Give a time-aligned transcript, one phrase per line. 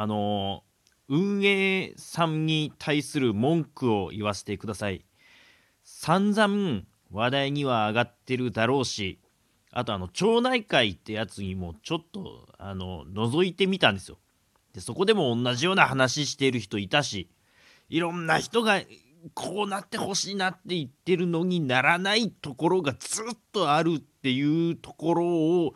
[0.00, 0.62] あの
[1.08, 5.04] 運営さんに対する文句を言わせてください。
[5.82, 9.18] 散々話題には上がってるだろうし
[9.72, 14.18] あとあの町内会ってやつにもちょっとあの覗いてみたんですよ。
[14.72, 17.28] でそこでも同じような話してる人いたし
[17.88, 18.80] いろんな人が
[19.34, 25.74] こうなってほしいなって言ってるのにならないところがずっとあるっていうところを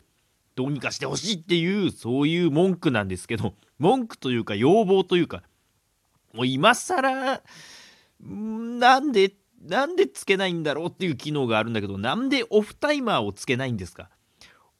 [0.55, 5.43] どうにかしてほしいっていうそういう文句なんですけど文句というか要望というか
[6.33, 7.43] もう今更
[8.21, 14.09] なんでなんでつけないんだろうっていう機能があるんだけどなんでオフタイマーをつけないんですか？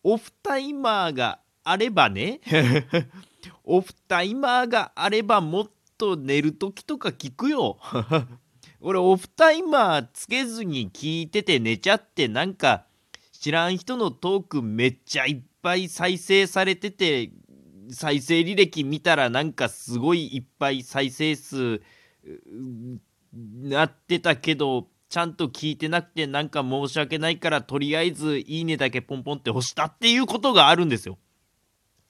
[0.05, 2.41] オフタイマーがあればね
[3.65, 7.79] オフタイマーがあればもっと寝る時とか聞くよ。
[8.81, 12.85] 俺オフタイマーつけずに聞いてて寝ちゃってなんか
[13.33, 17.31] 知らん人のトークめっちゃいっぱい再生されてて
[17.91, 21.83] 再生履歴見たらなんかすごいいっぱい再生数
[23.35, 31.19] なってたけどちゃんと聞いてなくてなんか申し訳ないからとりあえずいいねだけポンポンって押したっていうことがあるんですよ。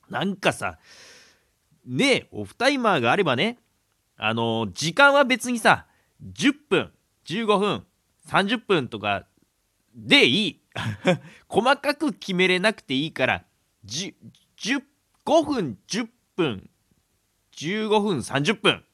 [0.08, 0.78] なんかさ
[1.86, 3.58] ねえオフタイマーがあればね
[4.16, 5.86] あの時間は別にさ
[6.22, 6.92] 10分
[7.26, 7.86] 15分
[8.28, 9.26] 30分とか
[9.94, 10.60] でいい
[11.48, 13.44] 細かく決めれなくていいから
[15.24, 16.68] 5分10分
[17.56, 18.84] 15分30分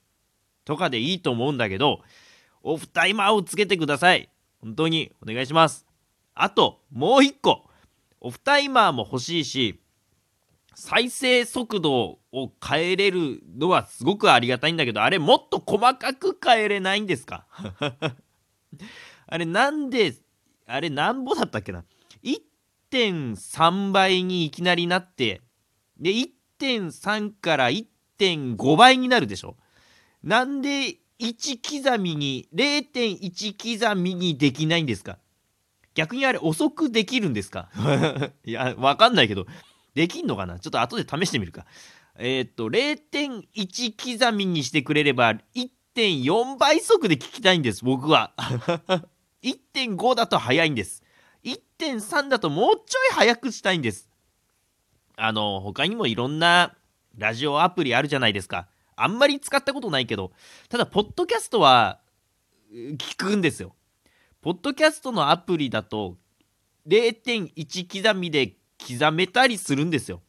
[0.64, 2.02] とかでいいと思うんだけど
[2.62, 4.28] オフタイマーをつけてください。
[4.60, 5.86] 本当にお願いします。
[6.34, 7.64] あともう一個。
[8.20, 9.80] オフタイマーも欲しいし
[10.74, 17.46] 再生速度を変えれるのはすごくありがたいんだけどあれもっと細かく変えれないんですか？
[19.28, 20.14] あれなんで
[20.66, 21.84] あれなんぼだったっけな
[22.90, 25.40] ？1.3倍にいきなりなって
[25.98, 29.56] で1.3から1.5倍になるでしょ。
[30.22, 35.18] なんで1刻みに0.1刻みにできないんですか。
[35.94, 37.70] 逆にあれ遅くできるんですか。
[38.44, 39.46] いやわかんないけど。
[39.94, 40.60] できんのかな。
[40.60, 41.66] ちょっと後で試してみるか。
[42.16, 48.32] えー、っと0.1刻みにしてくれれば1.4倍速で聞きたいんです僕は。
[49.42, 51.02] 1.5だと早いんです。
[51.44, 54.08] 1.3だともうちょい早くしたいんです。
[55.20, 56.76] あの他にもいろんな
[57.16, 58.68] ラジオアプリあるじゃないですか。
[58.94, 60.32] あんまり使ったことないけど
[60.68, 62.00] ただポッドキャストは
[62.72, 63.74] 聞くんですよ。
[64.40, 66.16] ポッドキャストのアプリだと
[66.86, 70.22] 0.1刻みで刻めたりするんですよ。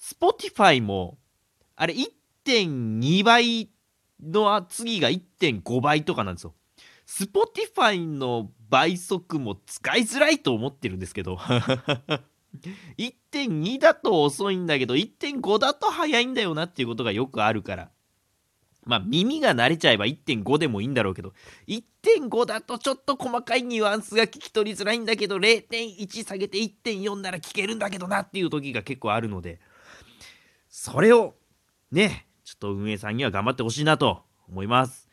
[0.00, 1.18] Spotify も
[1.74, 3.70] あれ1.2倍
[4.22, 6.54] の次が1.5倍とかなんですよ。
[7.06, 11.38] Spotify の倍速も使いづらいと思ってるんですけど。
[12.98, 17.90] 1.2だと遅いんだけど1.5だと早いんだよなっていうことがよくあるから。
[18.84, 21.34] まあ耳が慣れちゃえば1.5でもいいんだろうけど
[21.66, 29.60] 1.5だとちょっと細かいニュアンスが聞き取りづらいんだけど0.1下げて1.4なら聞けるんだけどなっていう時が結構あるので
[30.70, 31.34] それを
[31.92, 35.06] ねちょっと運営さんには頑張ってほしいなと思います。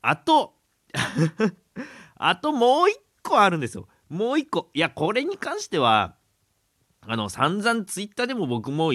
[0.00, 0.54] あと
[2.14, 3.88] あともう一個あるんですよ。
[4.08, 4.70] もう一個。
[4.74, 6.14] いやこれに関しては
[7.06, 8.92] あの散々ツイッターでも僕も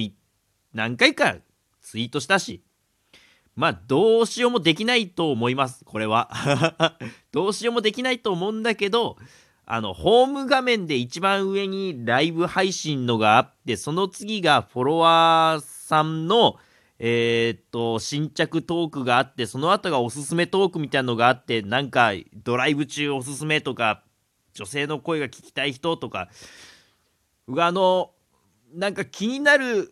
[0.73, 1.35] 何回か
[1.81, 2.63] ツイートしたし
[3.55, 6.29] まあどうしようもできないと思いますこれは。
[7.33, 9.17] どうしようもできないと思うんだけど
[9.65, 16.57] あのホーム画面で一番上にライブ配信のがあってその次がフォロワーさんの
[16.99, 24.03] えー、っと新着トークがあってその後がおすすめトークみたいなのがあってなんかドライブ中おすすめとか
[24.53, 26.29] 女性の声が聞きたい人とか
[27.49, 28.11] あの
[28.73, 29.91] なんか気になる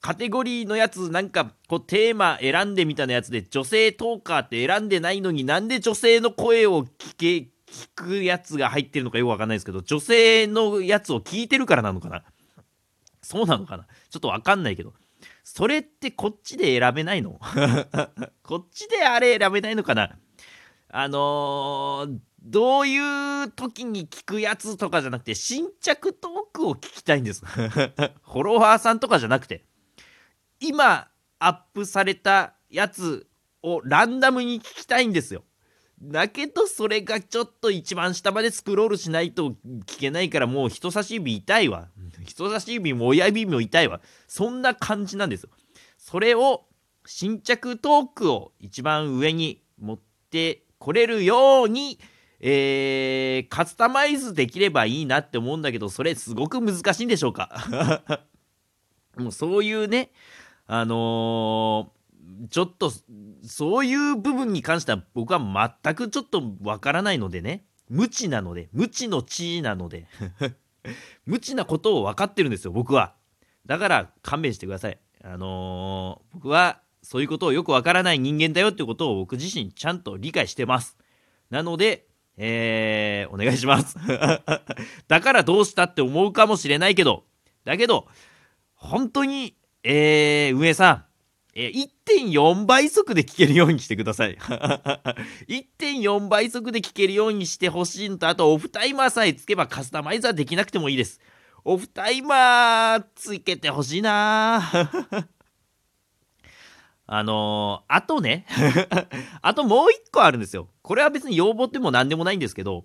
[0.00, 7.26] カテゴリーのやつなんかこうテーマ選んでみたいなやつで女性トーカーって選んでないのになんで女性の声を聞け
[7.70, 12.24] 聞くやつが入ってるのかよくわかんないですけど女性のやつを聞いてるからなのかな。
[13.20, 13.86] そうなのかな。
[14.08, 14.94] ちょっとわかんないけど。
[15.44, 17.40] それってこっちで選べないの
[18.42, 20.16] こっちであれ選べないのかな。
[20.90, 27.44] あのー、どういう時に聞くやつとかじゃなくて、新着トークを聞きたいんです。
[27.46, 29.64] フォロワーさんとかじゃなくて、
[30.60, 31.08] 今
[31.38, 33.26] アップされたやつ
[33.62, 35.44] をランダムに聞きたいんですよ。
[36.00, 41.88] だけどそれがちょっと一番下までスクロールしないと聞けないからもう人差し指痛いわ。
[42.24, 44.00] 人差し指も親指も痛いわ。
[44.26, 45.50] そんな感じなんですよ。
[45.96, 46.66] それを
[47.04, 50.00] 新着トークを一番上に持っ
[50.30, 51.98] てこれるように
[52.40, 58.22] えー、カスタマイズできればいいなって思うんだけど、それすごく難しいんでしょうか？
[59.16, 60.12] もうそういうね、
[60.66, 62.92] あのー、ちょっと
[63.42, 67.64] そういう部分に関しては僕は全くちょっとわからないのでね。
[67.88, 70.06] 無知なので無知の知なので
[71.24, 73.14] 無知なことを分かってるんですよ僕は。
[73.64, 74.98] だから勘弁してください。
[75.24, 80.96] あのー、僕はそういうことをよくわからない人間だよってことを僕自身ちゃんと理解してます。
[81.50, 82.06] なので
[82.40, 83.96] えー、お願いします。
[85.08, 87.24] だからどうしたって思うかもしれないけど。
[87.64, 88.06] だけど
[88.74, 91.04] 本当にえー、運営さん。
[91.54, 94.36] え1.4倍速で聞けるようにしてください。
[95.48, 101.20] 1.4倍速で聞けるようにしてほしいのと、あとオフタイマーさえつけばカスタマイザーできなくてもいいです。
[101.64, 104.62] オフタイマーつけてほしいな
[107.10, 108.44] あのー、あとね
[109.40, 110.68] あともう一個あるんですよ。
[110.82, 112.84] これは別に要望っても何でもないんですけど、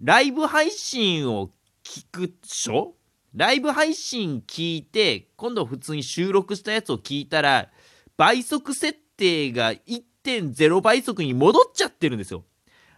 [0.00, 1.50] ライブ配信を
[1.84, 2.94] 聞くでしょ？
[3.34, 7.68] ライブ配信聞いて、今度普通に収録したやつを聞いたら、
[8.16, 12.44] 倍速設定が1.0倍速に戻っちゃってるんですよ。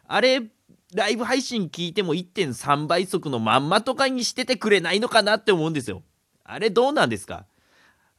[0.07, 0.43] あれ、
[0.95, 6.03] ライブ配信聞いても1.3倍速のまんまとかにしててくれないのかなって思うんですよ。
[6.45, 7.47] あれどうなんですか？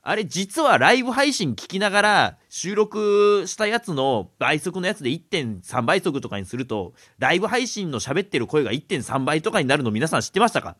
[0.03, 10.75] あれ実はライブ配信聞きながら収録したやつの倍速のやつで1.3倍速とかにするとライブ配信の喋ってる声が1.3倍とかになるの皆さん知ってましたか？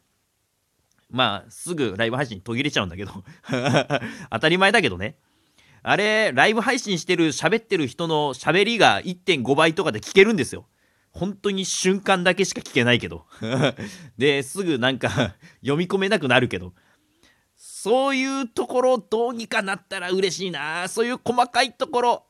[1.10, 3.12] まあすぐライブ配信途切れちゃうんだけど
[4.32, 5.18] 当たり前だけどね
[5.84, 10.68] あれ、ライブ配信してる喋ってる人の喋りが1.5倍とかで聞けるんですよ。
[11.12, 13.26] 本当に瞬間だけしか聞けないけど。
[14.18, 16.74] で、すぐなんか読み込めなくなるけど。
[17.84, 20.88] そういうところどうにかなったら嬉しいな。
[20.88, 22.24] そういう細かいところ。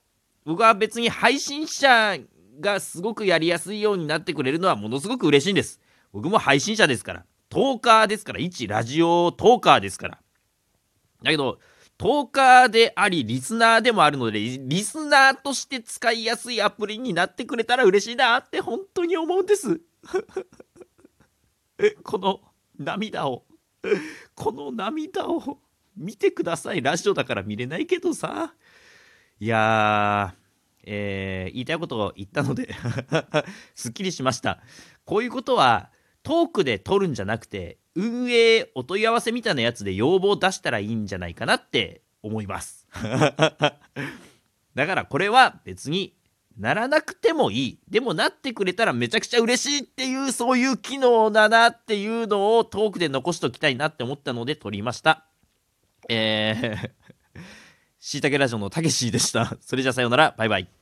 [0.46, 2.18] 僕は別に配信者
[2.62, 5.82] がすごくやりやすいようになってくれるのはものすごく嬉しいんです。
[6.14, 7.26] 僕も配信者ですから。
[7.50, 8.40] トーカーですから。
[8.40, 10.20] 一ラジオトーカーですから。
[11.22, 11.60] だけど、
[11.98, 19.82] トーカーであり、リスナーでもあるので、リスナーとして使いやすいアプリになってくれたら嬉しいなって本当に思うんです。
[21.78, 22.40] え、この
[22.80, 23.44] 涙を、
[24.36, 25.60] この涙を
[25.96, 26.82] 見てください。
[26.82, 28.54] ラジオだから見れないけどさ。
[29.40, 30.42] いやー、
[30.84, 32.76] えー、言いたいことを言ったので
[33.74, 34.62] すっきりしました。
[35.06, 35.90] こういうことは、
[36.24, 42.88] トークで撮るんじゃなくて、運営お問い合わせみたいなやつで要望出したらいいんじゃないかなって思います。
[44.76, 46.16] だからこれは別に
[46.58, 47.80] ならなくてもいい。
[47.90, 55.26] でもなってくれたらめちゃくちゃ嬉しいっていうそういう機能だなっていうのをトークで残しときたいなって思ったので撮りました。
[56.10, 57.40] えー、
[58.00, 59.58] しいたけラジオのたけしでした。
[59.62, 60.36] それじゃさようなら。
[60.38, 60.81] バイバイ。